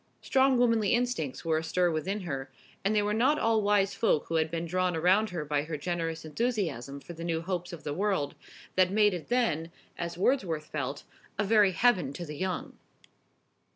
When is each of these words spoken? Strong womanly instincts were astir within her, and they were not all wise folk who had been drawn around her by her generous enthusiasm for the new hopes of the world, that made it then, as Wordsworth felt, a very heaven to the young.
Strong 0.23 0.57
womanly 0.57 0.95
instincts 0.95 1.45
were 1.45 1.59
astir 1.59 1.91
within 1.91 2.21
her, 2.21 2.49
and 2.83 2.95
they 2.95 3.03
were 3.03 3.13
not 3.13 3.37
all 3.37 3.61
wise 3.61 3.93
folk 3.93 4.25
who 4.25 4.33
had 4.37 4.49
been 4.49 4.65
drawn 4.65 4.95
around 4.95 5.29
her 5.29 5.45
by 5.45 5.61
her 5.61 5.77
generous 5.77 6.25
enthusiasm 6.25 6.99
for 6.99 7.13
the 7.13 7.23
new 7.23 7.39
hopes 7.39 7.71
of 7.71 7.83
the 7.83 7.93
world, 7.93 8.33
that 8.75 8.89
made 8.91 9.13
it 9.13 9.27
then, 9.27 9.71
as 9.99 10.17
Wordsworth 10.17 10.65
felt, 10.65 11.03
a 11.37 11.43
very 11.43 11.73
heaven 11.73 12.13
to 12.13 12.25
the 12.25 12.35
young. 12.35 12.79